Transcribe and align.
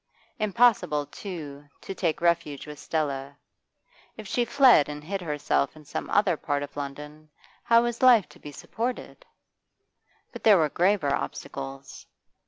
Impossible, 0.39 1.05
too, 1.05 1.65
to 1.79 1.93
take 1.93 2.21
refuge 2.21 2.65
with 2.65 2.79
Stella. 2.79 3.37
If 4.17 4.27
she 4.27 4.45
fled 4.45 4.89
and 4.89 5.03
hid 5.03 5.21
herself 5.21 5.75
in 5.75 5.85
some 5.85 6.09
other 6.09 6.35
part 6.37 6.63
of 6.63 6.75
London, 6.75 7.29
how 7.61 7.83
was 7.83 8.01
life 8.01 8.27
to 8.29 8.39
be 8.39 8.51
supported? 8.51 9.23
But 10.31 10.43
there 10.43 10.57
were 10.57 10.69
graver 10.69 11.13
obstacles. 11.13 12.07